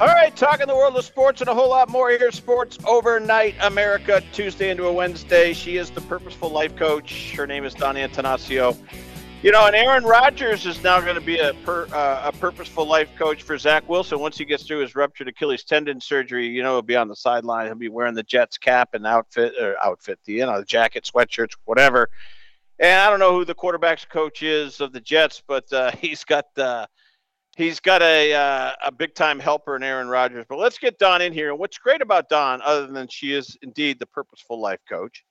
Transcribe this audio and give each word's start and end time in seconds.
All 0.00 0.06
right, 0.06 0.34
talking 0.36 0.68
the 0.68 0.76
world 0.76 0.96
of 0.96 1.04
sports 1.04 1.40
and 1.40 1.50
a 1.50 1.54
whole 1.54 1.70
lot 1.70 1.88
more 1.88 2.08
here. 2.10 2.30
Sports 2.30 2.78
Overnight 2.86 3.56
America, 3.60 4.22
Tuesday 4.32 4.70
into 4.70 4.86
a 4.86 4.92
Wednesday. 4.92 5.52
She 5.52 5.76
is 5.76 5.90
the 5.90 6.00
Purposeful 6.02 6.50
Life 6.50 6.76
Coach. 6.76 7.34
Her 7.34 7.48
name 7.48 7.64
is 7.64 7.74
Dawn 7.74 7.96
Antanasio. 7.96 8.78
You 9.42 9.50
know, 9.50 9.66
and 9.66 9.74
Aaron 9.74 10.04
Rodgers 10.04 10.66
is 10.66 10.80
now 10.84 11.00
going 11.00 11.16
to 11.16 11.20
be 11.20 11.38
a 11.38 11.52
per, 11.64 11.88
uh, 11.92 12.22
a 12.26 12.30
purposeful 12.30 12.86
life 12.86 13.08
coach 13.18 13.42
for 13.42 13.58
Zach 13.58 13.88
Wilson 13.88 14.20
once 14.20 14.38
he 14.38 14.44
gets 14.44 14.62
through 14.62 14.82
his 14.82 14.94
ruptured 14.94 15.26
Achilles 15.26 15.64
tendon 15.64 16.00
surgery. 16.00 16.46
You 16.46 16.62
know, 16.62 16.74
he'll 16.74 16.82
be 16.82 16.94
on 16.94 17.08
the 17.08 17.16
sideline. 17.16 17.66
He'll 17.66 17.74
be 17.74 17.88
wearing 17.88 18.14
the 18.14 18.22
Jets 18.22 18.56
cap 18.56 18.90
and 18.92 19.04
outfit 19.04 19.54
or 19.60 19.74
outfit, 19.82 20.20
the 20.24 20.34
you 20.34 20.46
know, 20.46 20.60
the 20.60 20.64
jacket, 20.64 21.10
sweatshirts, 21.12 21.56
whatever. 21.64 22.08
And 22.78 23.00
I 23.00 23.10
don't 23.10 23.18
know 23.18 23.32
who 23.32 23.44
the 23.44 23.54
quarterbacks 23.54 24.08
coach 24.08 24.44
is 24.44 24.80
of 24.80 24.92
the 24.92 25.00
Jets, 25.00 25.42
but 25.44 25.72
uh, 25.72 25.90
he's 26.00 26.22
got 26.22 26.46
uh, 26.56 26.86
he's 27.58 27.80
got 27.80 28.00
a 28.00 28.32
uh, 28.32 28.72
a 28.86 28.90
big 28.90 29.14
time 29.14 29.38
helper 29.38 29.76
in 29.76 29.82
Aaron 29.82 30.08
Rodgers. 30.08 30.46
But 30.48 30.58
let's 30.58 30.78
get 30.78 30.98
Dawn 30.98 31.20
in 31.20 31.34
here. 31.34 31.50
And 31.50 31.58
what's 31.58 31.76
great 31.76 32.00
about 32.00 32.30
Dawn, 32.30 32.62
other 32.64 32.86
than 32.86 33.08
she 33.08 33.34
is 33.34 33.58
indeed 33.60 33.98
the 33.98 34.06
purposeful 34.06 34.58
life 34.58 34.80
coach, 34.88 35.24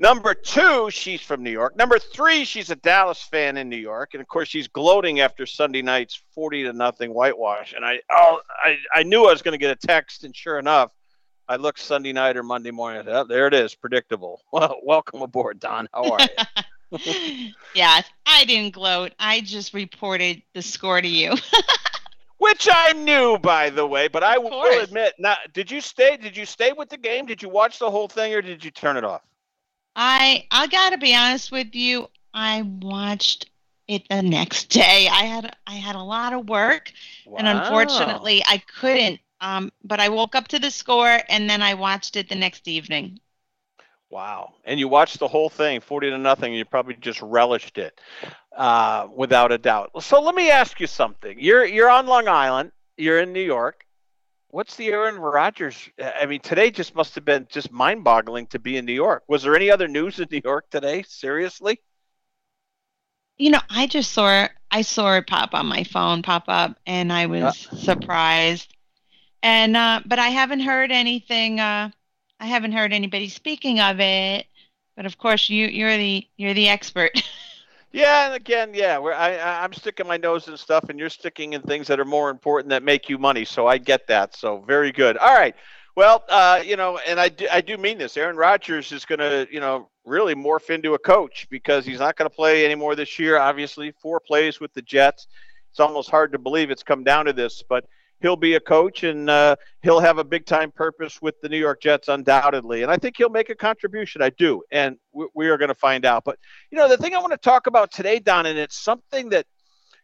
Number 0.00 0.32
two, 0.32 0.88
she's 0.90 1.20
from 1.20 1.42
New 1.42 1.50
York. 1.50 1.76
Number 1.76 1.98
three, 1.98 2.46
she's 2.46 2.70
a 2.70 2.76
Dallas 2.76 3.22
fan 3.22 3.58
in 3.58 3.68
New 3.68 3.76
York, 3.76 4.14
and 4.14 4.22
of 4.22 4.28
course, 4.28 4.48
she's 4.48 4.66
gloating 4.66 5.20
after 5.20 5.44
Sunday 5.44 5.82
night's 5.82 6.22
forty 6.34 6.62
to 6.62 6.72
nothing 6.72 7.12
whitewash. 7.12 7.74
And 7.74 7.84
I, 7.84 8.00
oh, 8.10 8.40
I, 8.64 8.78
I 8.94 9.02
knew 9.02 9.26
I 9.26 9.32
was 9.32 9.42
going 9.42 9.52
to 9.52 9.58
get 9.58 9.70
a 9.70 9.86
text, 9.86 10.24
and 10.24 10.34
sure 10.34 10.58
enough, 10.58 10.90
I 11.50 11.56
looked 11.56 11.80
Sunday 11.80 12.14
night 12.14 12.38
or 12.38 12.42
Monday 12.42 12.70
morning. 12.70 13.04
Oh, 13.08 13.24
there 13.24 13.46
it 13.46 13.52
is, 13.52 13.74
predictable. 13.74 14.40
Well, 14.52 14.76
welcome 14.82 15.20
aboard, 15.20 15.60
Dawn. 15.60 15.86
How 15.92 16.12
are 16.12 16.20
you? 16.22 16.62
yeah, 17.74 18.02
I 18.26 18.44
didn't 18.44 18.74
gloat. 18.74 19.12
I 19.18 19.40
just 19.40 19.74
reported 19.74 20.42
the 20.54 20.62
score 20.62 21.00
to 21.00 21.08
you. 21.08 21.34
Which 22.38 22.68
I 22.72 22.94
knew, 22.94 23.38
by 23.38 23.68
the 23.68 23.86
way, 23.86 24.08
but 24.08 24.22
I 24.22 24.38
will 24.38 24.80
admit. 24.80 25.14
Now, 25.18 25.36
did 25.52 25.70
you 25.70 25.82
stay? 25.82 26.16
Did 26.16 26.36
you 26.36 26.46
stay 26.46 26.72
with 26.72 26.88
the 26.88 26.96
game? 26.96 27.26
Did 27.26 27.42
you 27.42 27.50
watch 27.50 27.78
the 27.78 27.90
whole 27.90 28.08
thing, 28.08 28.32
or 28.32 28.40
did 28.40 28.64
you 28.64 28.70
turn 28.70 28.96
it 28.96 29.04
off? 29.04 29.20
I 29.94 30.46
I 30.50 30.66
gotta 30.68 30.96
be 30.96 31.14
honest 31.14 31.52
with 31.52 31.74
you. 31.74 32.08
I 32.32 32.62
watched 32.62 33.50
it 33.88 34.08
the 34.08 34.22
next 34.22 34.70
day. 34.70 35.08
I 35.10 35.24
had 35.24 35.54
I 35.66 35.74
had 35.74 35.96
a 35.96 36.02
lot 36.02 36.32
of 36.32 36.48
work, 36.48 36.92
wow. 37.26 37.36
and 37.38 37.46
unfortunately, 37.46 38.42
I 38.46 38.58
couldn't. 38.58 39.20
Um, 39.42 39.70
but 39.84 40.00
I 40.00 40.08
woke 40.08 40.34
up 40.34 40.48
to 40.48 40.58
the 40.58 40.70
score, 40.70 41.18
and 41.28 41.48
then 41.48 41.62
I 41.62 41.74
watched 41.74 42.16
it 42.16 42.28
the 42.28 42.34
next 42.34 42.68
evening. 42.68 43.20
Wow! 44.10 44.54
And 44.64 44.80
you 44.80 44.88
watched 44.88 45.18
the 45.20 45.28
whole 45.28 45.48
thing, 45.48 45.80
forty 45.80 46.10
to 46.10 46.18
nothing. 46.18 46.52
And 46.52 46.58
you 46.58 46.64
probably 46.64 46.96
just 46.96 47.22
relished 47.22 47.78
it, 47.78 48.00
uh, 48.56 49.08
without 49.14 49.52
a 49.52 49.58
doubt. 49.58 49.90
So 50.02 50.20
let 50.20 50.34
me 50.34 50.50
ask 50.50 50.80
you 50.80 50.86
something. 50.86 51.38
You're 51.38 51.64
you're 51.64 51.90
on 51.90 52.06
Long 52.06 52.28
Island. 52.28 52.72
You're 52.96 53.20
in 53.20 53.32
New 53.32 53.42
York 53.42 53.86
what's 54.50 54.76
the 54.76 54.88
Aaron 54.88 55.18
Rodgers? 55.18 55.88
I 56.02 56.26
mean, 56.26 56.40
today 56.40 56.70
just 56.70 56.94
must 56.94 57.14
have 57.14 57.24
been 57.24 57.46
just 57.50 57.72
mind 57.72 58.04
boggling 58.04 58.46
to 58.48 58.58
be 58.58 58.76
in 58.76 58.84
New 58.84 58.92
York. 58.92 59.22
Was 59.28 59.42
there 59.42 59.56
any 59.56 59.70
other 59.70 59.88
news 59.88 60.18
in 60.18 60.28
New 60.30 60.40
York 60.44 60.68
today? 60.70 61.04
Seriously? 61.06 61.80
You 63.38 63.50
know, 63.50 63.60
I 63.70 63.86
just 63.86 64.12
saw 64.12 64.44
it. 64.44 64.50
I 64.70 64.82
saw 64.82 65.16
it 65.16 65.26
pop 65.26 65.54
on 65.54 65.66
my 65.66 65.84
phone, 65.84 66.22
pop 66.22 66.44
up, 66.48 66.76
and 66.86 67.12
I 67.12 67.26
was 67.26 67.42
uh, 67.42 67.76
surprised. 67.76 68.74
And 69.42 69.76
uh, 69.76 70.00
but 70.04 70.18
I 70.18 70.28
haven't 70.28 70.60
heard 70.60 70.92
anything. 70.92 71.58
Uh, 71.58 71.90
I 72.40 72.46
haven't 72.46 72.72
heard 72.72 72.92
anybody 72.92 73.28
speaking 73.28 73.78
of 73.80 74.00
it. 74.00 74.46
But 74.96 75.06
of 75.06 75.18
course, 75.18 75.48
you 75.48 75.66
you're 75.66 75.96
the 75.96 76.26
you're 76.36 76.54
the 76.54 76.68
expert. 76.68 77.12
Yeah, 77.92 78.26
and 78.26 78.34
again, 78.34 78.70
yeah, 78.72 79.00
I, 79.00 79.64
I'm 79.64 79.72
sticking 79.72 80.06
my 80.06 80.16
nose 80.16 80.46
in 80.46 80.56
stuff, 80.56 80.88
and 80.90 80.96
you're 80.96 81.10
sticking 81.10 81.54
in 81.54 81.62
things 81.62 81.88
that 81.88 81.98
are 81.98 82.04
more 82.04 82.30
important 82.30 82.70
that 82.70 82.84
make 82.84 83.08
you 83.08 83.18
money. 83.18 83.44
So 83.44 83.66
I 83.66 83.78
get 83.78 84.06
that. 84.06 84.36
So 84.36 84.60
very 84.60 84.92
good. 84.92 85.16
All 85.16 85.34
right. 85.34 85.56
Well, 85.96 86.22
uh, 86.28 86.62
you 86.64 86.76
know, 86.76 86.98
and 86.98 87.18
I 87.18 87.30
do, 87.30 87.48
I 87.50 87.60
do 87.60 87.76
mean 87.76 87.98
this. 87.98 88.16
Aaron 88.16 88.36
Rodgers 88.36 88.92
is 88.92 89.04
going 89.04 89.18
to, 89.18 89.48
you 89.50 89.58
know, 89.58 89.88
really 90.04 90.36
morph 90.36 90.70
into 90.70 90.94
a 90.94 91.00
coach 91.00 91.48
because 91.50 91.84
he's 91.84 91.98
not 91.98 92.14
going 92.14 92.30
to 92.30 92.34
play 92.34 92.64
anymore 92.64 92.94
this 92.94 93.18
year. 93.18 93.38
Obviously, 93.38 93.90
four 94.00 94.20
plays 94.20 94.60
with 94.60 94.72
the 94.72 94.82
Jets. 94.82 95.26
It's 95.72 95.80
almost 95.80 96.10
hard 96.10 96.30
to 96.30 96.38
believe 96.38 96.70
it's 96.70 96.84
come 96.84 97.02
down 97.02 97.24
to 97.24 97.32
this, 97.32 97.64
but 97.68 97.86
he'll 98.20 98.36
be 98.36 98.54
a 98.54 98.60
coach 98.60 99.02
and 99.02 99.28
uh, 99.28 99.56
he'll 99.82 100.00
have 100.00 100.18
a 100.18 100.24
big 100.24 100.46
time 100.46 100.70
purpose 100.70 101.20
with 101.20 101.40
the 101.40 101.48
New 101.48 101.58
York 101.58 101.80
Jets, 101.80 102.08
undoubtedly. 102.08 102.82
And 102.82 102.90
I 102.90 102.96
think 102.96 103.16
he'll 103.16 103.30
make 103.30 103.50
a 103.50 103.54
contribution. 103.54 104.22
I 104.22 104.30
do. 104.30 104.62
And 104.70 104.96
we, 105.12 105.26
we 105.34 105.48
are 105.48 105.58
going 105.58 105.68
to 105.68 105.74
find 105.74 106.04
out. 106.04 106.24
But, 106.24 106.38
you 106.70 106.78
know, 106.78 106.88
the 106.88 106.96
thing 106.96 107.14
I 107.14 107.18
want 107.18 107.32
to 107.32 107.38
talk 107.38 107.66
about 107.66 107.90
today, 107.90 108.18
Dawn, 108.18 108.46
and 108.46 108.58
it's 108.58 108.78
something 108.78 109.30
that, 109.30 109.46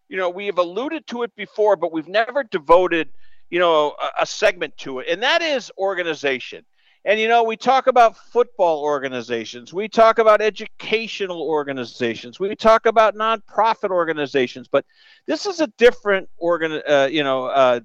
you 0.08 0.16
know, 0.16 0.30
we 0.30 0.46
have 0.46 0.58
alluded 0.58 1.06
to 1.08 1.22
it 1.22 1.34
before, 1.36 1.76
but 1.76 1.92
we've 1.92 2.08
never 2.08 2.44
devoted, 2.44 3.10
you 3.50 3.58
know, 3.58 3.94
a, 4.00 4.22
a 4.22 4.26
segment 4.26 4.76
to 4.78 5.00
it. 5.00 5.08
And 5.08 5.22
that 5.22 5.42
is 5.42 5.70
organization. 5.78 6.64
And 7.06 7.20
you 7.20 7.28
know, 7.28 7.44
we 7.44 7.56
talk 7.56 7.86
about 7.86 8.16
football 8.16 8.82
organizations, 8.82 9.72
we 9.72 9.86
talk 9.86 10.18
about 10.18 10.42
educational 10.42 11.40
organizations, 11.40 12.40
we 12.40 12.56
talk 12.56 12.84
about 12.84 13.14
nonprofit 13.14 13.90
organizations, 13.90 14.66
but 14.66 14.84
this 15.24 15.46
is 15.46 15.60
a 15.60 15.68
different 15.78 16.28
organ, 16.36 16.82
uh, 16.84 17.08
you 17.08 17.22
know, 17.22 17.44
uh, 17.44 17.78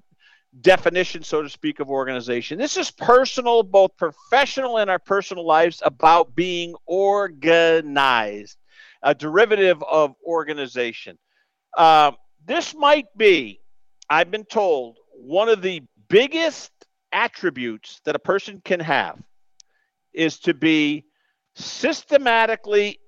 definition, 0.60 1.24
so 1.24 1.42
to 1.42 1.50
speak, 1.50 1.80
of 1.80 1.90
organization. 1.90 2.58
This 2.58 2.76
is 2.76 2.92
personal, 2.92 3.64
both 3.64 3.96
professional 3.96 4.78
and 4.78 4.90
our 4.90 5.00
personal 5.00 5.46
lives, 5.46 5.82
about 5.86 6.36
being 6.36 6.76
organized, 6.86 8.58
a 9.02 9.16
derivative 9.16 9.82
of 9.84 10.14
organization. 10.26 11.18
Uh, 11.78 12.12
this 12.46 12.76
might 12.76 13.06
be, 13.16 13.62
I've 14.10 14.30
been 14.30 14.46
told, 14.46 14.98
one 15.14 15.48
of 15.48 15.62
the 15.62 15.84
biggest 16.10 16.72
attributes 17.14 18.02
that 18.04 18.16
a 18.16 18.20
person 18.20 18.62
can 18.66 18.80
have 18.82 19.22
is 20.14 20.40
to 20.40 20.54
be 20.54 21.06
systematically 21.56 23.00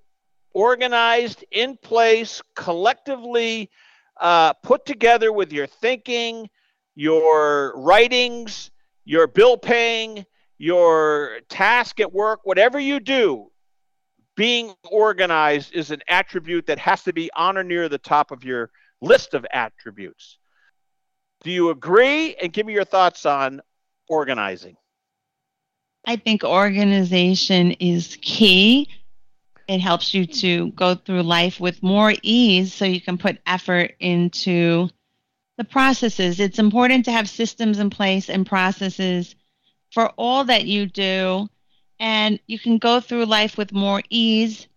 organized, 0.53 1.43
in 1.51 1.75
place, 1.77 2.41
collectively 2.55 3.69
uh, 4.21 4.53
put 4.53 4.85
together 4.85 5.33
with 5.33 5.51
your 5.51 5.67
thinking 5.67 6.47
your 6.95 7.73
writings, 7.79 8.71
your 9.05 9.27
bill 9.27 9.57
paying, 9.57 10.25
your 10.57 11.39
task 11.49 11.99
at 11.99 12.13
work, 12.13 12.41
whatever 12.43 12.79
you 12.79 12.99
do, 12.99 13.51
being 14.35 14.73
organized 14.89 15.73
is 15.73 15.91
an 15.91 16.01
attribute 16.07 16.65
that 16.67 16.79
has 16.79 17.03
to 17.03 17.13
be 17.13 17.29
on 17.35 17.57
or 17.57 17.63
near 17.63 17.89
the 17.89 17.97
top 17.97 18.31
of 18.31 18.43
your 18.43 18.71
list 19.01 19.33
of 19.33 19.45
attributes. 19.51 20.37
Do 21.43 21.51
you 21.51 21.69
agree? 21.69 22.35
And 22.35 22.53
give 22.53 22.65
me 22.65 22.73
your 22.73 22.85
thoughts 22.85 23.25
on 23.25 23.61
organizing. 24.07 24.77
I 26.05 26.15
think 26.15 26.43
organization 26.43 27.71
is 27.73 28.17
key. 28.21 28.89
It 29.67 29.79
helps 29.79 30.13
you 30.13 30.25
to 30.25 30.71
go 30.71 30.95
through 30.95 31.23
life 31.23 31.59
with 31.59 31.81
more 31.83 32.13
ease 32.21 32.73
so 32.73 32.85
you 32.85 33.01
can 33.01 33.17
put 33.17 33.39
effort 33.45 33.93
into 33.99 34.89
the 35.63 35.69
processes. 35.69 36.39
It's 36.39 36.59
important 36.59 37.05
to 37.05 37.11
have 37.11 37.29
systems 37.29 37.79
in 37.79 37.89
place 37.89 38.29
and 38.29 38.45
processes 38.45 39.35
for 39.91 40.11
all 40.17 40.43
that 40.45 40.65
you 40.65 40.85
do, 40.85 41.47
and 41.99 42.39
you 42.47 42.59
can 42.59 42.77
go 42.77 42.99
through 42.99 43.25
life 43.25 43.57
with 43.57 43.71
more 43.71 44.01
ease. 44.09 44.67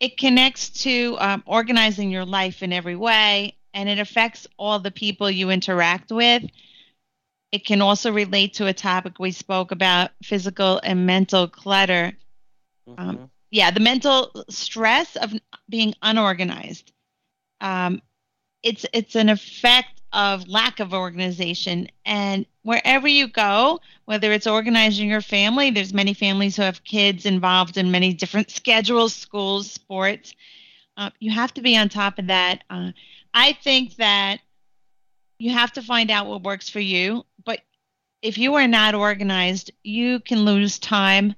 It 0.00 0.16
connects 0.16 0.70
to 0.84 1.16
um, 1.18 1.42
organizing 1.46 2.10
your 2.10 2.24
life 2.24 2.62
in 2.62 2.72
every 2.72 2.96
way, 2.96 3.56
and 3.74 3.88
it 3.88 3.98
affects 3.98 4.46
all 4.58 4.78
the 4.78 4.90
people 4.90 5.30
you 5.30 5.50
interact 5.50 6.10
with. 6.10 6.44
It 7.52 7.64
can 7.64 7.82
also 7.82 8.12
relate 8.12 8.54
to 8.54 8.66
a 8.66 8.72
topic 8.72 9.18
we 9.18 9.32
spoke 9.32 9.70
about 9.70 10.10
physical 10.22 10.80
and 10.82 11.06
mental 11.06 11.48
clutter. 11.48 12.12
Um, 12.86 12.94
mm-hmm. 12.96 13.08
Um, 13.08 13.30
yeah, 13.50 13.70
the 13.70 13.80
mental 13.80 14.30
stress 14.48 15.16
of 15.16 15.32
being 15.68 15.94
unorganized. 16.02 16.92
Um, 17.60 18.02
it's 18.66 18.84
it's 18.92 19.14
an 19.14 19.28
effect 19.28 20.02
of 20.12 20.48
lack 20.48 20.80
of 20.80 20.92
organization. 20.92 21.88
And 22.04 22.46
wherever 22.62 23.06
you 23.06 23.28
go, 23.28 23.80
whether 24.06 24.32
it's 24.32 24.46
organizing 24.46 25.08
your 25.08 25.20
family, 25.20 25.70
there's 25.70 25.94
many 25.94 26.14
families 26.14 26.56
who 26.56 26.62
have 26.62 26.82
kids 26.82 27.26
involved 27.26 27.76
in 27.76 27.90
many 27.90 28.12
different 28.12 28.50
schedules, 28.50 29.14
schools, 29.14 29.70
sports. 29.70 30.34
Uh, 30.96 31.10
you 31.20 31.30
have 31.30 31.54
to 31.54 31.62
be 31.62 31.76
on 31.76 31.88
top 31.88 32.18
of 32.18 32.26
that. 32.26 32.64
Uh, 32.68 32.90
I 33.34 33.52
think 33.52 33.96
that 33.96 34.38
you 35.38 35.52
have 35.52 35.72
to 35.72 35.82
find 35.82 36.10
out 36.10 36.26
what 36.26 36.42
works 36.42 36.68
for 36.68 36.80
you. 36.80 37.24
But 37.44 37.60
if 38.22 38.36
you 38.36 38.54
are 38.54 38.66
not 38.66 38.94
organized, 38.94 39.70
you 39.84 40.18
can 40.20 40.44
lose 40.44 40.78
time, 40.78 41.36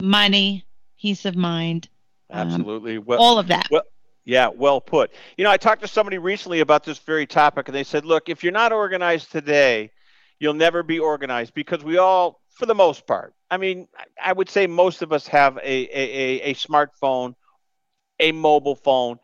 money, 0.00 0.64
peace 0.98 1.24
of 1.24 1.36
mind. 1.36 1.88
Um, 2.30 2.48
Absolutely. 2.48 2.98
Well, 2.98 3.20
all 3.20 3.38
of 3.38 3.48
that. 3.48 3.68
Well, 3.70 3.82
yeah, 4.24 4.48
well 4.48 4.80
put. 4.80 5.12
You 5.36 5.44
know, 5.44 5.50
I 5.50 5.56
talked 5.56 5.82
to 5.82 5.88
somebody 5.88 6.18
recently 6.18 6.60
about 6.60 6.84
this 6.84 6.98
very 6.98 7.26
topic, 7.26 7.68
and 7.68 7.74
they 7.74 7.84
said, 7.84 8.04
look, 8.04 8.28
if 8.28 8.42
you're 8.42 8.52
not 8.52 8.72
organized 8.72 9.30
today, 9.30 9.90
you'll 10.38 10.54
never 10.54 10.82
be 10.82 10.98
organized 10.98 11.54
because 11.54 11.84
we 11.84 11.98
all, 11.98 12.40
for 12.50 12.66
the 12.66 12.74
most 12.74 13.06
part, 13.06 13.34
I 13.50 13.56
mean, 13.56 13.86
I 14.22 14.32
would 14.32 14.48
say 14.48 14.66
most 14.66 15.02
of 15.02 15.12
us 15.12 15.26
have 15.28 15.58
a, 15.58 15.62
a, 15.62 16.40
a, 16.40 16.54
smartphone, 16.54 17.34
a 18.18 18.32
mobile 18.32 18.74
phone, 18.74 19.18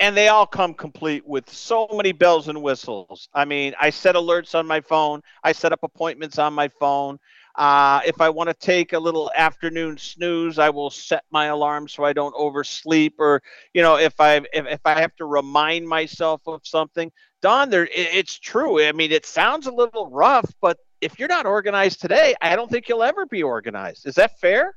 and 0.00 0.16
they 0.16 0.28
all 0.28 0.46
come 0.46 0.74
complete 0.74 1.26
with 1.26 1.48
so 1.50 1.88
many 1.92 2.12
bells 2.12 2.48
and 2.48 2.62
whistles. 2.62 3.28
I 3.34 3.44
mean, 3.44 3.74
I 3.80 3.90
set 3.90 4.14
alerts 4.14 4.54
on 4.54 4.66
my 4.66 4.80
phone, 4.80 5.22
I 5.44 5.52
set 5.52 5.72
up 5.72 5.82
appointments 5.82 6.38
on 6.38 6.54
my 6.54 6.68
phone. 6.68 7.18
Uh, 7.56 8.00
if 8.04 8.20
I 8.20 8.28
want 8.28 8.50
to 8.50 8.54
take 8.54 8.92
a 8.92 8.98
little 8.98 9.30
afternoon 9.34 9.96
snooze, 9.96 10.58
I 10.58 10.68
will 10.68 10.90
set 10.90 11.24
my 11.30 11.46
alarm 11.46 11.88
so 11.88 12.04
I 12.04 12.12
don't 12.12 12.34
oversleep. 12.36 13.14
Or, 13.18 13.42
you 13.72 13.80
know, 13.80 13.96
if 13.96 14.20
I 14.20 14.36
if, 14.52 14.66
if 14.66 14.80
I 14.84 15.00
have 15.00 15.16
to 15.16 15.24
remind 15.24 15.88
myself 15.88 16.42
of 16.46 16.60
something, 16.64 17.10
Dawn, 17.40 17.70
there 17.70 17.88
it's 17.90 18.38
true. 18.38 18.82
I 18.84 18.92
mean, 18.92 19.10
it 19.10 19.24
sounds 19.24 19.66
a 19.66 19.72
little 19.72 20.10
rough, 20.10 20.52
but 20.60 20.78
if 21.00 21.18
you're 21.18 21.28
not 21.28 21.46
organized 21.46 22.00
today, 22.00 22.34
I 22.42 22.56
don't 22.56 22.70
think 22.70 22.88
you'll 22.88 23.02
ever 23.02 23.24
be 23.24 23.42
organized. 23.42 24.06
Is 24.06 24.16
that 24.16 24.38
fair? 24.38 24.76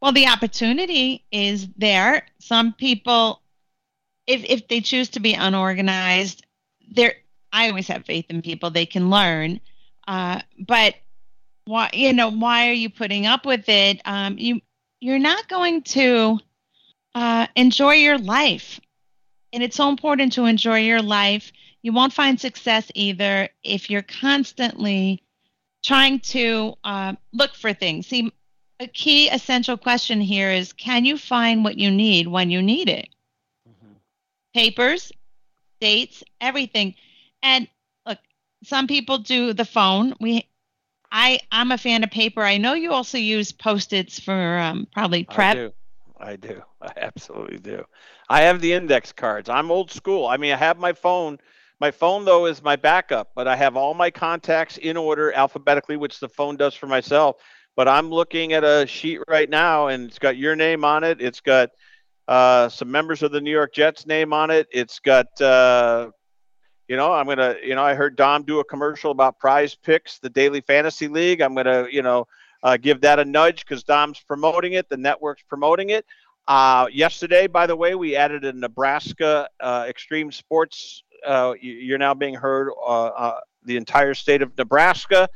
Well, 0.00 0.12
the 0.12 0.26
opportunity 0.26 1.24
is 1.30 1.68
there. 1.76 2.26
Some 2.40 2.72
people, 2.72 3.40
if 4.26 4.44
if 4.44 4.66
they 4.66 4.80
choose 4.80 5.10
to 5.10 5.20
be 5.20 5.34
unorganized, 5.34 6.44
there. 6.90 7.14
I 7.52 7.68
always 7.68 7.86
have 7.86 8.04
faith 8.04 8.26
in 8.30 8.42
people; 8.42 8.70
they 8.70 8.86
can 8.86 9.10
learn. 9.10 9.60
Uh, 10.06 10.40
but 10.58 10.94
why 11.66 11.90
you 11.92 12.12
know 12.12 12.30
why 12.30 12.68
are 12.68 12.72
you 12.72 12.90
putting 12.90 13.26
up 13.26 13.46
with 13.46 13.68
it? 13.68 14.00
Um, 14.04 14.38
you 14.38 14.60
you're 15.00 15.18
not 15.18 15.48
going 15.48 15.82
to 15.82 16.38
uh, 17.14 17.46
enjoy 17.56 17.94
your 17.94 18.18
life. 18.18 18.80
And 19.52 19.62
it's 19.62 19.76
so 19.76 19.88
important 19.88 20.32
to 20.32 20.46
enjoy 20.46 20.80
your 20.80 21.02
life. 21.02 21.52
You 21.82 21.92
won't 21.92 22.12
find 22.12 22.40
success 22.40 22.90
either 22.94 23.48
if 23.62 23.90
you're 23.90 24.02
constantly 24.02 25.22
trying 25.84 26.20
to 26.20 26.74
uh, 26.82 27.12
look 27.32 27.54
for 27.54 27.72
things. 27.72 28.06
See 28.06 28.32
a 28.80 28.88
key 28.88 29.28
essential 29.28 29.76
question 29.76 30.20
here 30.20 30.50
is 30.50 30.72
can 30.72 31.04
you 31.04 31.16
find 31.16 31.62
what 31.62 31.78
you 31.78 31.90
need 31.90 32.26
when 32.26 32.50
you 32.50 32.62
need 32.62 32.88
it? 32.88 33.08
Mm-hmm. 33.68 33.92
papers 34.52 35.12
dates 35.80 36.24
everything. 36.40 36.94
And 37.42 37.68
look 38.06 38.18
some 38.64 38.86
people 38.86 39.18
do 39.18 39.52
the 39.52 39.64
phone. 39.64 40.14
We 40.20 40.48
I 41.14 41.38
I'm 41.52 41.70
a 41.70 41.78
fan 41.78 42.02
of 42.02 42.10
paper. 42.10 42.42
I 42.42 42.58
know 42.58 42.74
you 42.74 42.92
also 42.92 43.16
use 43.18 43.52
post-its 43.52 44.18
for 44.18 44.58
um, 44.58 44.88
probably 44.92 45.22
prep. 45.22 45.56
I 45.56 45.60
do. 45.60 45.72
I 46.18 46.36
do. 46.36 46.62
I 46.82 46.92
absolutely 46.96 47.58
do. 47.58 47.84
I 48.28 48.42
have 48.42 48.60
the 48.60 48.72
index 48.72 49.12
cards. 49.12 49.48
I'm 49.48 49.70
old 49.70 49.92
school. 49.92 50.26
I 50.26 50.36
mean, 50.36 50.52
I 50.52 50.56
have 50.56 50.76
my 50.76 50.92
phone. 50.92 51.38
My 51.80 51.92
phone 51.92 52.24
though 52.24 52.46
is 52.46 52.64
my 52.64 52.74
backup, 52.74 53.30
but 53.36 53.46
I 53.46 53.54
have 53.54 53.76
all 53.76 53.94
my 53.94 54.10
contacts 54.10 54.76
in 54.76 54.96
order 54.96 55.32
alphabetically, 55.32 55.96
which 55.96 56.18
the 56.18 56.28
phone 56.28 56.56
does 56.56 56.74
for 56.74 56.88
myself. 56.88 57.36
But 57.76 57.86
I'm 57.86 58.10
looking 58.10 58.52
at 58.52 58.64
a 58.64 58.84
sheet 58.86 59.20
right 59.28 59.48
now, 59.48 59.88
and 59.88 60.08
it's 60.08 60.18
got 60.18 60.36
your 60.36 60.56
name 60.56 60.84
on 60.84 61.04
it. 61.04 61.20
It's 61.20 61.40
got 61.40 61.70
uh, 62.26 62.68
some 62.68 62.90
members 62.90 63.22
of 63.22 63.30
the 63.30 63.40
New 63.40 63.52
York 63.52 63.72
Jets 63.72 64.04
name 64.04 64.32
on 64.32 64.50
it. 64.50 64.66
It's 64.72 64.98
got 64.98 65.40
uh, 65.40 66.10
you 66.94 66.98
know, 66.98 67.12
I'm 67.12 67.26
gonna, 67.26 67.56
you 67.60 67.74
know, 67.74 67.82
I 67.82 67.94
heard 67.94 68.14
Dom 68.14 68.44
do 68.44 68.60
a 68.60 68.64
commercial 68.64 69.10
about 69.10 69.40
Prize 69.40 69.74
Picks, 69.74 70.20
the 70.20 70.30
daily 70.30 70.60
fantasy 70.60 71.08
league. 71.08 71.40
I'm 71.40 71.52
gonna, 71.52 71.88
you 71.90 72.02
know, 72.02 72.28
uh, 72.62 72.76
give 72.76 73.00
that 73.00 73.18
a 73.18 73.24
nudge 73.24 73.64
because 73.64 73.82
Dom's 73.82 74.20
promoting 74.20 74.74
it, 74.74 74.88
the 74.88 74.96
network's 74.96 75.42
promoting 75.42 75.90
it. 75.90 76.06
Uh, 76.46 76.86
yesterday, 76.92 77.48
by 77.48 77.66
the 77.66 77.74
way, 77.74 77.96
we 77.96 78.14
added 78.14 78.44
a 78.44 78.52
Nebraska 78.52 79.48
uh, 79.58 79.86
Extreme 79.88 80.30
Sports. 80.30 81.02
Uh, 81.26 81.54
you're 81.60 81.98
now 81.98 82.14
being 82.14 82.34
heard 82.34 82.70
uh, 82.80 83.06
uh, 83.06 83.40
the 83.64 83.76
entire 83.76 84.14
state 84.14 84.40
of 84.40 84.56
Nebraska, 84.56 85.28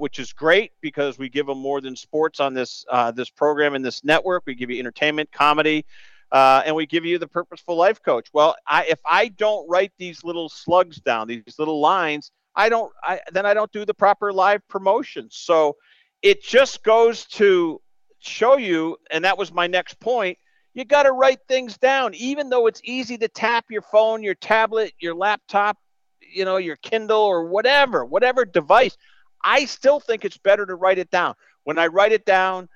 which 0.00 0.18
is 0.18 0.32
great 0.32 0.72
because 0.80 1.20
we 1.20 1.28
give 1.28 1.46
them 1.46 1.58
more 1.58 1.80
than 1.80 1.94
sports 1.94 2.40
on 2.40 2.52
this 2.52 2.84
this 3.14 3.30
program 3.30 3.76
and 3.76 3.84
this 3.84 4.02
network. 4.02 4.42
We 4.44 4.56
give 4.56 4.70
you 4.70 4.80
entertainment, 4.80 5.30
comedy, 5.30 5.86
uh, 6.32 6.62
and 6.64 6.74
we 6.74 6.86
give 6.86 7.04
you 7.04 7.18
the 7.18 7.28
purposeful 7.28 7.76
life 7.76 8.02
coach. 8.02 8.28
Well, 8.32 8.56
I, 8.66 8.84
if 8.84 9.00
I 9.04 9.28
don't 9.28 9.68
write 9.68 9.92
these 9.98 10.22
little 10.24 10.48
slugs 10.48 11.00
down, 11.00 11.28
these 11.28 11.58
little 11.58 11.80
lines, 11.80 12.30
I 12.54 12.68
don't. 12.68 12.92
I, 13.02 13.20
then 13.32 13.46
I 13.46 13.54
don't 13.54 13.70
do 13.72 13.84
the 13.84 13.94
proper 13.94 14.32
live 14.32 14.66
promotions. 14.68 15.36
So 15.36 15.76
it 16.22 16.42
just 16.42 16.82
goes 16.82 17.24
to 17.26 17.80
show 18.18 18.56
you, 18.56 18.96
and 19.10 19.24
that 19.24 19.38
was 19.38 19.52
my 19.52 19.66
next 19.66 19.98
point. 20.00 20.38
You 20.74 20.84
got 20.84 21.04
to 21.04 21.12
write 21.12 21.40
things 21.48 21.76
down, 21.78 22.14
even 22.14 22.48
though 22.48 22.66
it's 22.66 22.80
easy 22.84 23.18
to 23.18 23.28
tap 23.28 23.64
your 23.70 23.82
phone, 23.82 24.22
your 24.22 24.36
tablet, 24.36 24.92
your 25.00 25.14
laptop, 25.14 25.78
you 26.20 26.44
know, 26.44 26.58
your 26.58 26.76
Kindle 26.76 27.20
or 27.20 27.46
whatever, 27.46 28.04
whatever 28.04 28.44
device. 28.44 28.96
I 29.42 29.64
still 29.64 29.98
think 29.98 30.24
it's 30.24 30.38
better 30.38 30.66
to 30.66 30.74
write 30.74 30.98
it 30.98 31.10
down. 31.10 31.34
When 31.64 31.78
I 31.78 31.88
write 31.88 32.12
it 32.12 32.24
down, 32.24 32.68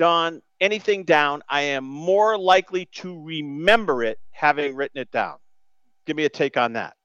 Dawn, 0.00 0.40
anything 0.62 1.04
down, 1.04 1.42
I 1.46 1.60
am 1.60 1.84
more 1.84 2.38
likely 2.38 2.86
to 2.86 3.22
remember 3.22 4.02
it 4.02 4.18
having 4.30 4.74
written 4.74 4.98
it 4.98 5.10
down. 5.10 5.36
Give 6.06 6.16
me 6.16 6.24
a 6.24 6.30
take 6.30 6.56
on 6.56 6.72
that. 6.72 6.96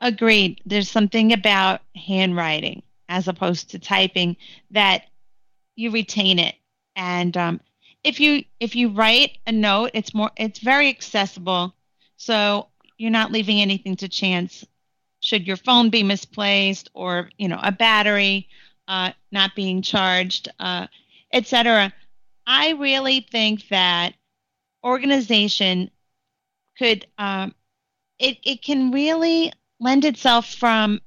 Agreed. 0.00 0.60
There's 0.66 0.90
something 0.90 1.32
about 1.32 1.82
handwriting 1.94 2.82
as 3.08 3.28
opposed 3.28 3.70
to 3.70 3.78
typing 3.78 4.36
that 4.72 5.04
you 5.76 5.92
retain 5.92 6.40
it. 6.40 6.56
And 6.96 7.36
um, 7.36 7.60
if 8.02 8.18
you 8.18 8.42
if 8.58 8.74
you 8.74 8.88
write 8.88 9.38
a 9.46 9.52
note, 9.52 9.92
it's 9.94 10.12
more 10.12 10.32
it's 10.36 10.58
very 10.58 10.88
accessible. 10.88 11.72
So 12.16 12.66
you're 12.98 13.12
not 13.12 13.30
leaving 13.30 13.60
anything 13.60 13.94
to 13.98 14.08
chance. 14.08 14.66
Should 15.20 15.46
your 15.46 15.56
phone 15.56 15.88
be 15.88 16.02
misplaced 16.02 16.90
or 16.94 17.30
you 17.38 17.46
know 17.46 17.60
a 17.62 17.70
battery 17.70 18.48
uh, 18.88 19.12
not 19.30 19.54
being 19.54 19.82
charged, 19.82 20.48
uh, 20.58 20.88
etc. 21.32 21.92
I 22.46 22.70
really 22.72 23.26
think 23.30 23.68
that 23.68 24.14
organization 24.84 25.90
could 26.78 27.06
um, 27.18 27.54
it 28.18 28.38
it 28.42 28.62
can 28.62 28.90
really 28.90 29.52
lend 29.78 30.04
itself 30.04 30.52
from 30.54 31.00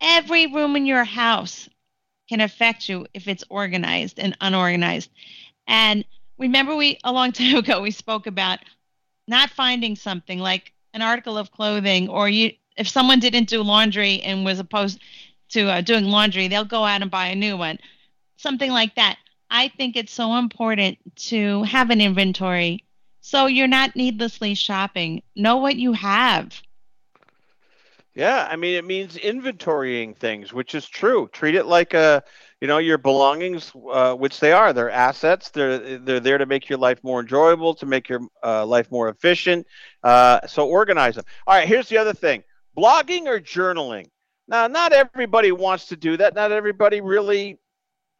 every 0.00 0.46
room 0.46 0.76
in 0.76 0.86
your 0.86 1.04
house 1.04 1.68
can 2.28 2.40
affect 2.40 2.88
you 2.88 3.06
if 3.14 3.28
it's 3.28 3.44
organized 3.50 4.18
and 4.18 4.36
unorganized. 4.40 5.10
And 5.66 6.04
remember 6.38 6.74
we 6.74 6.98
a 7.04 7.12
long 7.12 7.32
time 7.40 7.56
ago 7.56 7.80
we 7.80 7.90
spoke 7.90 8.26
about 8.26 8.58
not 9.28 9.50
finding 9.50 9.96
something 9.96 10.38
like 10.38 10.72
an 10.94 11.02
article 11.02 11.38
of 11.38 11.50
clothing 11.50 12.08
or 12.08 12.28
you 12.28 12.52
if 12.76 12.88
someone 12.88 13.20
didn't 13.20 13.48
do 13.48 13.62
laundry 13.62 14.20
and 14.22 14.44
was 14.44 14.58
opposed 14.58 14.98
to 15.50 15.70
uh, 15.70 15.82
doing 15.82 16.06
laundry, 16.06 16.48
they'll 16.48 16.64
go 16.64 16.84
out 16.84 17.02
and 17.02 17.10
buy 17.10 17.26
a 17.26 17.34
new 17.34 17.56
one 17.56 17.78
something 18.42 18.70
like 18.70 18.94
that. 18.96 19.18
I 19.50 19.68
think 19.68 19.96
it's 19.96 20.12
so 20.12 20.36
important 20.36 20.98
to 21.28 21.62
have 21.64 21.90
an 21.90 22.00
inventory 22.00 22.84
so 23.22 23.46
you're 23.46 23.68
not 23.68 23.94
needlessly 23.94 24.54
shopping. 24.54 25.22
Know 25.36 25.56
what 25.56 25.76
you 25.76 25.92
have. 25.92 26.60
Yeah, 28.14 28.46
I 28.50 28.56
mean 28.56 28.74
it 28.74 28.84
means 28.84 29.16
inventorying 29.16 30.14
things, 30.14 30.52
which 30.52 30.74
is 30.74 30.86
true. 30.86 31.30
Treat 31.32 31.54
it 31.54 31.64
like 31.64 31.94
a, 31.94 32.22
you 32.60 32.66
know, 32.68 32.76
your 32.76 32.98
belongings, 32.98 33.72
uh, 33.90 34.14
which 34.14 34.38
they 34.38 34.52
are. 34.52 34.72
They're 34.74 34.90
assets. 34.90 35.48
They're 35.48 35.98
they're 35.98 36.20
there 36.20 36.36
to 36.36 36.44
make 36.44 36.68
your 36.68 36.78
life 36.78 37.02
more 37.02 37.20
enjoyable, 37.20 37.74
to 37.76 37.86
make 37.86 38.08
your 38.08 38.20
uh, 38.42 38.66
life 38.66 38.90
more 38.90 39.08
efficient. 39.08 39.66
Uh, 40.02 40.46
so 40.46 40.68
organize 40.68 41.14
them. 41.14 41.24
All 41.46 41.54
right. 41.54 41.66
Here's 41.66 41.88
the 41.88 41.96
other 41.96 42.12
thing: 42.12 42.42
blogging 42.76 43.26
or 43.26 43.40
journaling. 43.40 44.08
Now, 44.48 44.66
not 44.66 44.92
everybody 44.92 45.52
wants 45.52 45.86
to 45.86 45.96
do 45.96 46.16
that. 46.18 46.34
Not 46.34 46.52
everybody 46.52 47.00
really 47.00 47.60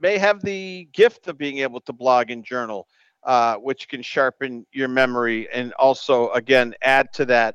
may 0.02 0.18
have 0.18 0.42
the 0.42 0.88
gift 0.92 1.28
of 1.28 1.38
being 1.38 1.58
able 1.58 1.80
to 1.80 1.92
blog 1.92 2.30
and 2.30 2.44
journal, 2.44 2.88
uh, 3.22 3.54
which 3.56 3.88
can 3.88 4.02
sharpen 4.02 4.66
your 4.72 4.88
memory 4.88 5.48
and 5.52 5.72
also, 5.74 6.30
again, 6.32 6.74
add 6.82 7.12
to 7.14 7.24
that, 7.26 7.54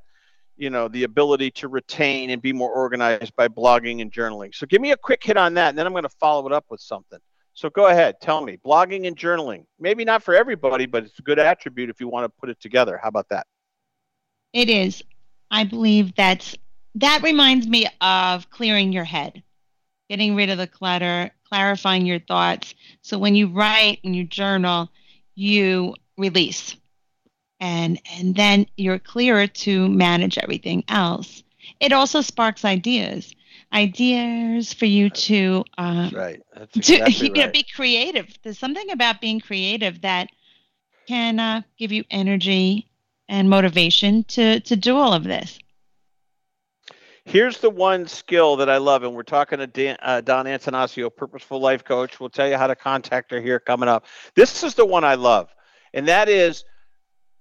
you 0.56 0.70
know, 0.70 0.88
the 0.88 1.04
ability 1.04 1.51
to 1.51 1.68
retain 1.68 2.30
and 2.30 2.42
be 2.42 2.54
more 2.54 2.72
organized 2.72 3.36
by 3.36 3.48
blogging 3.48 4.01
and 4.01 4.12
journaling. 4.12 4.56
So 4.56 4.66
give 4.66 4.82
me 4.82 4.92
a 4.92 4.98
quick 4.98 5.24
hit 5.24 5.38
on 5.38 5.54
that, 5.56 5.70
and 5.70 5.77
then 5.77 5.86
I'm 5.86 5.94
going 5.94 6.04
to 6.04 6.10
follow 6.10 6.48
it 6.48 6.54
up 6.54 6.66
with 6.70 6.80
something. 6.80 7.20
So 7.54 7.70
go 7.70 7.88
ahead, 7.88 8.22
tell 8.22 8.42
me, 8.42 8.58
blogging 8.66 9.08
and 9.08 9.18
journaling. 9.18 9.66
Maybe 9.80 10.06
not 10.06 10.24
for 10.24 10.34
everybody, 10.34 10.86
but 10.86 11.04
it's 11.04 11.20
a 11.20 11.24
good 11.24 11.39
attribute 11.39 11.89
if 11.89 12.00
you 12.00 12.08
want 12.08 12.25
to 12.25 12.30
put 12.39 12.50
it 12.50 12.60
together. 12.62 13.00
How 13.01 13.10
about 13.10 13.27
that? 13.30 13.46
It 14.54 14.70
is. 14.70 15.04
I 15.51 15.63
believe 15.63 16.16
that's 16.16 16.56
that 16.96 17.22
reminds 17.24 17.68
me 17.68 17.88
of 18.01 18.50
clearing 18.50 18.92
your 18.92 19.04
head, 19.04 19.44
getting 20.10 20.36
rid 20.36 20.50
of 20.50 20.58
the 20.58 20.68
clutter, 20.68 21.32
clarifying 21.48 22.06
your 22.06 22.20
thoughts. 22.20 22.75
So 23.01 23.18
when 23.18 23.36
you 23.36 23.48
write, 23.48 24.00
when 24.04 24.13
you 24.13 24.24
journal, 24.24 24.89
you 25.36 25.96
release. 26.18 26.75
And 27.60 28.00
and 28.18 28.36
then 28.36 28.68
you're 28.77 29.00
clearer 29.00 29.48
to 29.48 29.88
manage 29.89 30.38
everything 30.38 30.84
else. 30.88 31.44
It 31.80 31.92
also 31.92 32.22
sparks 32.22 32.63
ideas. 32.63 33.34
Ideas 33.74 34.74
for 34.74 34.86
you 34.86 35.10
to 35.10 35.66
um, 35.77 35.98
That's 36.04 36.13
right. 36.13 36.42
That's 36.54 36.75
exactly 36.77 37.13
to 37.13 37.25
you 37.25 37.34
right. 37.34 37.46
know, 37.48 37.51
be 37.51 37.66
creative. 37.75 38.27
There's 38.44 38.60
something 38.60 38.92
about 38.92 39.22
being 39.22 39.39
creative 39.39 40.01
that 40.01 40.30
can 41.08 41.39
uh, 41.39 41.62
give 41.77 41.92
you 41.92 42.04
energy 42.12 42.89
and 43.27 43.50
motivation 43.50 44.24
to 44.25 44.60
to 44.62 44.75
do 44.75 44.96
all 44.98 45.13
of 45.13 45.24
this. 45.24 45.60
Here's 47.27 47.57
the 47.57 47.69
one 47.69 48.07
skill 48.07 48.55
that 48.55 48.69
I 48.69 48.77
love, 48.77 49.03
and 49.03 49.13
we're 49.13 49.22
talking 49.22 49.60
to 49.60 49.67
Dan, 49.67 49.98
uh, 50.01 50.22
Dawn 50.22 50.46
Antanasio, 50.46 51.13
Purposeful 51.13 51.60
Life 51.60 51.84
Coach. 51.84 52.22
We'll 52.22 52.29
tell 52.29 52.48
you 52.48 52.55
how 52.55 52.67
to 52.67 52.75
contact 52.75 53.31
her 53.31 53.41
here 53.41 53.60
coming 53.60 53.89
up. 53.89 54.05
This 54.34 54.63
is 54.63 54.75
the 54.75 54.86
one 54.86 55.03
I 55.03 55.15
love, 55.15 55.53
and 55.93 56.07
that 56.07 56.29
is 56.29 56.63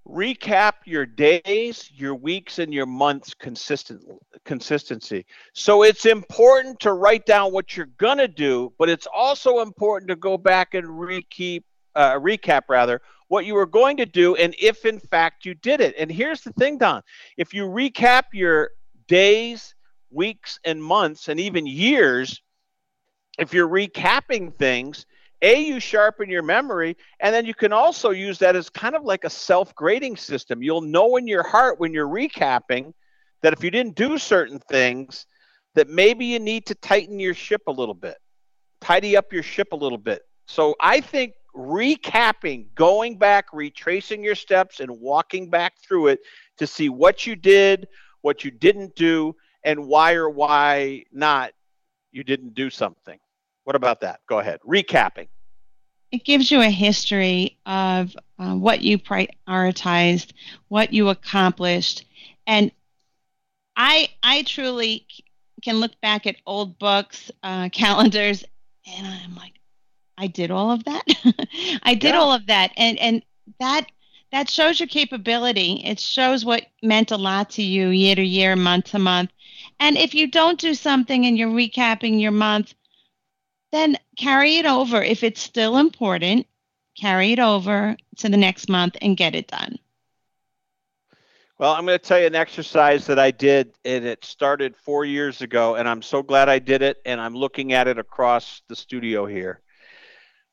recap 0.05 0.73
your 0.83 1.05
days, 1.05 1.89
your 1.95 2.15
weeks, 2.15 2.59
and 2.59 2.73
your 2.73 2.85
months 2.85 3.33
consistent 3.33 4.03
consistency. 4.43 5.25
So 5.53 5.83
it's 5.83 6.05
important 6.05 6.81
to 6.81 6.91
write 6.91 7.25
down 7.25 7.53
what 7.53 7.77
you're 7.77 7.85
gonna 7.97 8.27
do, 8.27 8.73
but 8.77 8.89
it's 8.89 9.07
also 9.07 9.61
important 9.61 10.09
to 10.09 10.17
go 10.17 10.37
back 10.37 10.73
and 10.73 10.85
uh, 10.85 12.19
recap 12.19 12.63
rather 12.67 13.01
what 13.29 13.45
you 13.45 13.53
were 13.53 13.65
going 13.65 13.95
to 13.95 14.05
do, 14.05 14.35
and 14.35 14.53
if 14.59 14.83
in 14.83 14.99
fact 14.99 15.45
you 15.45 15.53
did 15.53 15.79
it. 15.79 15.95
And 15.97 16.11
here's 16.11 16.41
the 16.41 16.51
thing, 16.51 16.77
Dawn: 16.77 17.03
if 17.37 17.53
you 17.53 17.63
recap 17.67 18.23
your 18.33 18.71
days, 19.07 19.75
weeks, 20.11 20.59
and 20.63 20.83
months, 20.83 21.27
and 21.27 21.39
even 21.39 21.65
years, 21.65 22.41
if 23.37 23.53
you're 23.53 23.67
recapping 23.67 24.53
things 24.53 25.05
a 25.43 25.61
you 25.61 25.79
sharpen 25.79 26.29
your 26.29 26.41
memory 26.41 26.97
and 27.19 27.33
then 27.33 27.45
you 27.45 27.53
can 27.53 27.71
also 27.71 28.09
use 28.09 28.39
that 28.39 28.55
as 28.55 28.71
kind 28.71 28.95
of 28.95 29.03
like 29.03 29.23
a 29.23 29.29
self-grading 29.29 30.17
system. 30.17 30.63
You'll 30.63 30.81
know 30.81 31.15
in 31.17 31.27
your 31.27 31.43
heart 31.43 31.79
when 31.79 31.93
you're 31.93 32.07
recapping 32.07 32.93
that 33.43 33.53
if 33.53 33.63
you 33.63 33.69
didn't 33.69 33.95
do 33.95 34.17
certain 34.17 34.57
things 34.57 35.27
that 35.75 35.89
maybe 35.89 36.25
you 36.25 36.39
need 36.39 36.65
to 36.65 36.75
tighten 36.75 37.19
your 37.19 37.35
ship 37.35 37.61
a 37.67 37.71
little 37.71 37.93
bit 37.93 38.17
tidy 38.81 39.17
up 39.17 39.33
your 39.33 39.43
ship 39.43 39.71
a 39.71 39.75
little 39.75 39.97
bit. 39.97 40.21
So 40.45 40.75
i 40.79 41.01
think 41.01 41.33
recapping 41.55 42.67
going 42.75 43.17
back 43.17 43.45
retracing 43.51 44.23
your 44.23 44.35
steps 44.35 44.79
and 44.79 44.91
walking 44.91 45.49
back 45.49 45.73
through 45.81 46.07
it 46.07 46.19
to 46.57 46.67
see 46.67 46.87
what 46.87 47.25
you 47.25 47.35
did 47.35 47.87
what 48.21 48.43
you 48.43 48.51
didn't 48.51 48.95
do 48.95 49.35
and 49.67 49.85
why 49.85 50.13
or 50.13 50.29
why 50.29 51.03
not 51.11 51.51
you 52.11 52.23
didn't 52.23 52.55
do 52.55 52.71
something 52.71 53.19
what 53.67 53.75
about 53.75 53.99
that? 53.99 54.21
Go 54.29 54.39
ahead. 54.39 54.61
Recapping. 54.65 55.27
It 56.13 56.23
gives 56.23 56.49
you 56.49 56.61
a 56.61 56.69
history 56.69 57.57
of 57.65 58.15
uh, 58.39 58.55
what 58.55 58.81
you 58.81 58.97
prioritized, 58.97 60.31
what 60.69 60.93
you 60.93 61.09
accomplished, 61.09 62.05
and 62.47 62.71
I 63.75 64.07
I 64.23 64.43
truly 64.43 65.05
can 65.61 65.81
look 65.81 65.99
back 65.99 66.25
at 66.25 66.37
old 66.45 66.79
books, 66.79 67.29
uh, 67.43 67.67
calendars, 67.73 68.45
and 68.87 69.05
I'm 69.05 69.35
like, 69.35 69.55
I 70.17 70.27
did 70.27 70.49
all 70.49 70.71
of 70.71 70.85
that. 70.85 71.03
I 71.83 71.93
did 71.93 72.13
yeah. 72.13 72.19
all 72.19 72.31
of 72.31 72.47
that, 72.47 72.71
and 72.77 72.97
and 72.99 73.21
that 73.59 73.87
that 74.31 74.49
shows 74.49 74.79
your 74.79 74.87
capability. 74.87 75.81
It 75.83 75.99
shows 75.99 76.45
what 76.45 76.67
meant 76.81 77.11
a 77.11 77.17
lot 77.17 77.49
to 77.49 77.63
you 77.63 77.89
year 77.89 78.15
to 78.15 78.23
year, 78.23 78.55
month 78.55 78.91
to 78.91 78.99
month. 78.99 79.31
And 79.79 79.97
if 79.97 80.13
you 80.13 80.27
don't 80.27 80.59
do 80.59 80.73
something 80.73 81.25
and 81.25 81.37
you're 81.37 81.49
recapping 81.49 82.19
your 82.19 82.31
month, 82.31 82.73
then 83.71 83.97
carry 84.17 84.57
it 84.57 84.65
over. 84.65 85.01
If 85.03 85.23
it's 85.23 85.41
still 85.41 85.77
important, 85.77 86.47
carry 86.97 87.31
it 87.33 87.39
over 87.39 87.95
to 88.17 88.29
the 88.29 88.37
next 88.37 88.69
month 88.69 88.97
and 89.01 89.17
get 89.17 89.35
it 89.35 89.47
done. 89.47 89.77
Well, 91.59 91.73
I'm 91.73 91.85
going 91.85 91.97
to 91.97 92.05
tell 92.05 92.19
you 92.19 92.27
an 92.27 92.35
exercise 92.35 93.07
that 93.07 93.17
I 93.17 93.31
did, 93.31 93.73
and 93.83 94.05
it 94.05 94.23
started 94.23 94.75
four 94.75 95.05
years 95.05 95.41
ago, 95.41 95.73
and 95.73 95.89
I'm 95.89 96.03
so 96.03 96.21
glad 96.21 96.49
I 96.49 96.59
did 96.59 96.83
it, 96.83 96.97
and 97.03 97.19
I'm 97.19 97.35
looking 97.35 97.73
at 97.73 97.87
it 97.87 97.97
across 97.97 98.61
the 98.67 98.75
studio 98.75 99.25
here. 99.25 99.61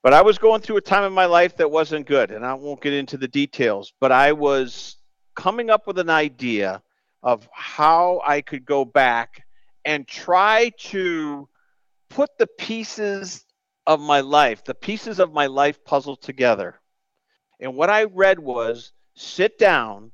But 0.02 0.14
I 0.14 0.22
was 0.22 0.38
going 0.38 0.62
through 0.62 0.78
a 0.78 0.82
time 0.82 1.04
in 1.04 1.12
my 1.12 1.26
life 1.26 1.58
that 1.58 1.70
wasn't 1.70 2.06
good, 2.06 2.30
and 2.30 2.44
I 2.44 2.54
won't 2.54 2.80
get 2.80 2.94
into 2.94 3.18
the 3.18 3.28
details, 3.28 3.92
but 4.00 4.12
I 4.12 4.32
was 4.32 4.96
coming 5.34 5.68
up 5.68 5.86
with 5.86 5.98
an 5.98 6.08
idea 6.08 6.82
of 7.24 7.48
how 7.52 8.20
I 8.24 8.42
could 8.42 8.66
go 8.66 8.84
back 8.84 9.44
and 9.84 10.06
try 10.06 10.70
to 10.78 11.48
put 12.10 12.30
the 12.38 12.46
pieces 12.46 13.44
of 13.86 13.98
my 13.98 14.20
life, 14.20 14.62
the 14.62 14.74
pieces 14.74 15.18
of 15.18 15.32
my 15.32 15.46
life 15.46 15.82
puzzle 15.84 16.16
together. 16.16 16.78
And 17.58 17.74
what 17.74 17.88
I 17.88 18.04
read 18.04 18.38
was 18.38 18.92
sit 19.16 19.58
down 19.58 20.12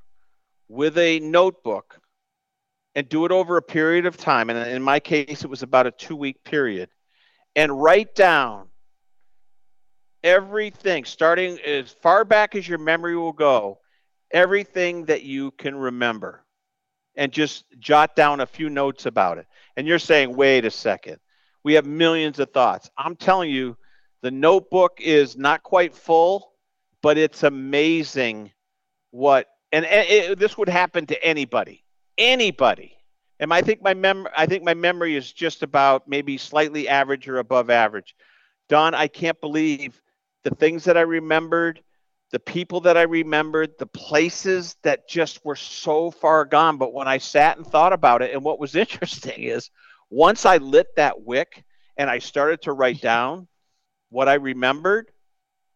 with 0.68 0.96
a 0.98 1.18
notebook 1.18 2.00
and 2.94 3.08
do 3.08 3.24
it 3.24 3.32
over 3.32 3.56
a 3.56 3.62
period 3.62 4.06
of 4.06 4.16
time. 4.16 4.48
And 4.48 4.70
in 4.70 4.82
my 4.82 5.00
case, 5.00 5.42
it 5.42 5.50
was 5.50 5.64
about 5.64 5.88
a 5.88 5.90
two 5.90 6.16
week 6.16 6.42
period. 6.44 6.90
And 7.56 7.82
write 7.82 8.14
down 8.14 8.68
everything, 10.22 11.04
starting 11.04 11.58
as 11.66 11.90
far 11.90 12.24
back 12.24 12.54
as 12.54 12.68
your 12.68 12.78
memory 12.78 13.16
will 13.16 13.32
go, 13.32 13.80
everything 14.30 15.06
that 15.06 15.24
you 15.24 15.50
can 15.52 15.74
remember. 15.74 16.44
And 17.16 17.32
just 17.32 17.64
jot 17.78 18.16
down 18.16 18.40
a 18.40 18.46
few 18.46 18.70
notes 18.70 19.04
about 19.06 19.38
it. 19.38 19.46
And 19.76 19.86
you're 19.86 19.98
saying, 19.98 20.34
wait 20.34 20.64
a 20.64 20.70
second 20.70 21.18
we 21.62 21.74
have 21.74 21.86
millions 21.86 22.38
of 22.38 22.50
thoughts. 22.50 22.90
I'm 22.96 23.16
telling 23.16 23.50
you, 23.50 23.76
the 24.22 24.30
notebook 24.30 24.98
is 25.00 25.36
not 25.36 25.62
quite 25.62 25.94
full, 25.94 26.52
but 27.02 27.18
it's 27.18 27.42
amazing 27.42 28.52
what 29.10 29.46
and, 29.72 29.86
it, 29.88 30.38
this 30.38 30.58
would 30.58 30.68
happen 30.68 31.06
to 31.06 31.24
anybody, 31.24 31.84
anybody. 32.18 32.96
And 33.38 33.54
I 33.54 33.62
think 33.62 33.82
my 33.82 33.94
mem 33.94 34.26
I 34.36 34.46
think 34.46 34.64
my 34.64 34.74
memory 34.74 35.16
is 35.16 35.32
just 35.32 35.62
about 35.62 36.08
maybe 36.08 36.36
slightly 36.36 36.88
average 36.88 37.28
or 37.28 37.38
above 37.38 37.70
average. 37.70 38.14
Dawn, 38.68 38.94
I 38.94 39.08
can't 39.08 39.40
believe 39.40 40.00
the 40.44 40.50
things 40.50 40.84
that 40.84 40.96
I 40.96 41.02
remembered, 41.02 41.82
the 42.30 42.40
people 42.40 42.80
that 42.82 42.96
I 42.96 43.02
remembered, 43.02 43.72
the 43.78 43.86
places 43.86 44.76
that 44.82 45.08
just 45.08 45.44
were 45.44 45.56
so 45.56 46.10
far 46.10 46.44
gone. 46.44 46.78
But 46.78 46.92
when 46.92 47.08
I 47.08 47.18
sat 47.18 47.56
and 47.56 47.66
thought 47.66 47.92
about 47.92 48.22
it, 48.22 48.32
and 48.32 48.44
what 48.44 48.60
was 48.60 48.74
interesting 48.76 49.42
is 49.42 49.70
once 50.10 50.46
I 50.46 50.58
lit 50.58 50.88
that 50.96 51.22
wick 51.22 51.64
and 51.96 52.08
I 52.08 52.18
started 52.18 52.62
to 52.62 52.72
write 52.72 53.00
down 53.00 53.48
what 54.10 54.28
I 54.28 54.34
remembered, 54.34 55.10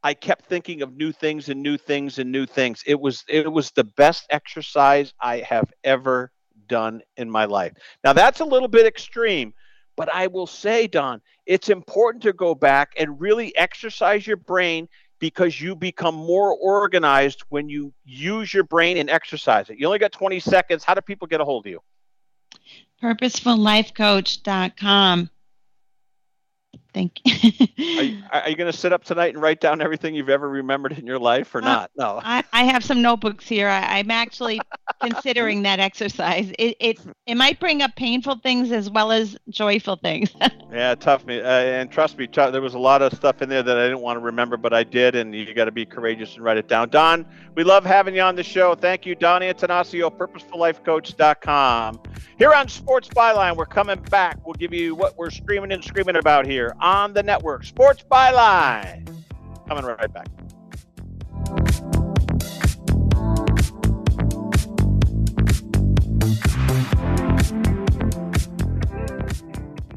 I 0.02 0.14
kept 0.14 0.46
thinking 0.46 0.82
of 0.82 0.94
new 0.96 1.12
things 1.12 1.48
and 1.48 1.62
new 1.62 1.76
things 1.76 2.18
and 2.18 2.30
new 2.30 2.46
things. 2.46 2.82
It 2.86 3.00
was 3.00 3.24
it 3.28 3.50
was 3.50 3.70
the 3.70 3.84
best 3.84 4.26
exercise 4.30 5.14
I 5.20 5.38
have 5.38 5.72
ever 5.82 6.30
done 6.68 7.02
in 7.16 7.30
my 7.30 7.46
life. 7.46 7.72
Now 8.04 8.12
that's 8.12 8.40
a 8.40 8.44
little 8.44 8.68
bit 8.68 8.86
extreme, 8.86 9.54
but 9.96 10.12
I 10.12 10.26
will 10.26 10.46
say, 10.46 10.86
Dawn, 10.86 11.22
it's 11.46 11.68
important 11.68 12.22
to 12.24 12.32
go 12.32 12.54
back 12.54 12.92
and 12.98 13.20
really 13.20 13.56
exercise 13.56 14.26
your 14.26 14.36
brain 14.36 14.88
because 15.18 15.60
you 15.60 15.76
become 15.76 16.14
more 16.14 16.56
organized 16.56 17.42
when 17.48 17.68
you 17.68 17.92
use 18.04 18.52
your 18.52 18.64
brain 18.64 18.96
and 18.96 19.10
exercise 19.10 19.70
it. 19.70 19.78
You 19.78 19.86
only 19.86 19.98
got 19.98 20.12
20 20.12 20.40
seconds. 20.40 20.84
How 20.84 20.94
do 20.94 21.00
people 21.00 21.26
get 21.26 21.40
a 21.40 21.44
hold 21.44 21.66
of 21.66 21.70
you? 21.70 21.80
purposefullifecoach.com. 23.02 25.30
Thank 26.94 27.20
you. 27.24 27.50
are 27.98 28.02
you, 28.02 28.22
you 28.48 28.56
going 28.56 28.70
to 28.70 28.72
sit 28.72 28.92
up 28.92 29.02
tonight 29.02 29.34
and 29.34 29.42
write 29.42 29.60
down 29.60 29.82
everything 29.82 30.14
you've 30.14 30.28
ever 30.28 30.48
remembered 30.48 30.96
in 30.96 31.06
your 31.06 31.18
life 31.18 31.52
or 31.54 31.58
uh, 31.58 31.64
not? 31.64 31.90
No. 31.96 32.20
I, 32.24 32.44
I 32.52 32.64
have 32.64 32.84
some 32.84 33.02
notebooks 33.02 33.48
here. 33.48 33.68
I, 33.68 33.98
am 33.98 34.12
actually 34.12 34.60
considering 35.00 35.64
that 35.64 35.80
exercise. 35.80 36.52
It, 36.58 36.76
it 36.78 37.00
it 37.26 37.34
might 37.34 37.58
bring 37.58 37.82
up 37.82 37.96
painful 37.96 38.36
things 38.36 38.70
as 38.70 38.88
well 38.88 39.10
as 39.10 39.36
joyful 39.50 39.96
things. 39.96 40.30
yeah, 40.72 40.94
tough 40.94 41.26
me. 41.26 41.40
Uh, 41.40 41.48
and 41.48 41.90
trust 41.90 42.16
me, 42.16 42.28
tough, 42.28 42.52
there 42.52 42.62
was 42.62 42.74
a 42.74 42.78
lot 42.78 43.02
of 43.02 43.12
stuff 43.12 43.42
in 43.42 43.48
there 43.48 43.62
that 43.62 43.76
I 43.76 43.84
didn't 43.84 44.00
want 44.00 44.16
to 44.16 44.24
remember, 44.24 44.56
but 44.56 44.72
I 44.72 44.84
did, 44.84 45.16
and 45.16 45.34
you 45.34 45.52
got 45.52 45.64
to 45.64 45.72
be 45.72 45.84
courageous 45.84 46.36
and 46.36 46.44
write 46.44 46.58
it 46.58 46.68
down. 46.68 46.90
Dawn, 46.90 47.26
we 47.56 47.64
love 47.64 47.84
having 47.84 48.14
you 48.14 48.22
on 48.22 48.36
the 48.36 48.44
show. 48.44 48.76
Thank 48.76 49.04
you, 49.04 49.16
Dawn 49.16 49.40
Antanasio, 49.40 50.16
purposefullifecoach.com. 50.16 52.00
Here 52.38 52.52
on 52.52 52.68
Sports 52.68 53.08
Byline, 53.08 53.56
we're 53.56 53.66
coming 53.66 54.00
back. 54.10 54.44
We'll 54.44 54.54
give 54.54 54.72
you 54.72 54.94
what 54.94 55.16
we're 55.16 55.30
screaming 55.30 55.72
and 55.72 55.82
screaming 55.82 56.16
about 56.16 56.46
here 56.46 56.74
on 56.84 57.14
the 57.14 57.22
network. 57.22 57.64
Sports 57.64 58.04
Byline. 58.08 59.08
Coming 59.66 59.84
right 59.84 60.12
back. 60.12 60.28